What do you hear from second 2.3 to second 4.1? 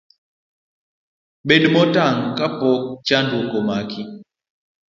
kapok chandruok omaki.